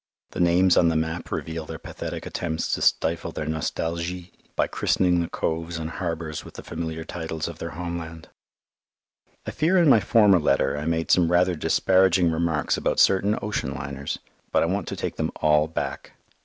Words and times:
The 0.31 0.39
names 0.39 0.77
on 0.77 0.87
the 0.87 0.95
map 0.95 1.31
reveal 1.31 1.67
their 1.67 1.77
pathetic 1.77 2.25
attempts 2.25 2.73
to 2.73 2.81
stifle 2.81 3.31
their 3.31 3.45
nostalgie 3.45 4.33
by 4.55 4.65
christening 4.65 5.19
the 5.19 5.29
coves 5.29 5.77
and 5.77 5.91
harbours 5.91 6.43
with 6.43 6.55
the 6.55 6.63
familiar 6.63 7.03
titles 7.03 7.47
of 7.47 7.59
their 7.59 7.69
homeland. 7.77 8.27
I 9.45 9.51
fear 9.51 9.77
in 9.77 9.89
my 9.89 9.99
former 9.99 10.39
letter 10.39 10.75
I 10.75 10.85
made 10.87 11.11
some 11.11 11.31
rather 11.31 11.53
disparaging 11.53 12.31
remarks 12.31 12.77
about 12.77 12.99
certain 12.99 13.37
ocean 13.43 13.75
liners, 13.75 14.17
but 14.51 14.63
I 14.63 14.65
want 14.65 14.87
to 14.87 14.95
take 14.95 15.17
them 15.17 15.29
all 15.35 15.67
back. 15.67 16.13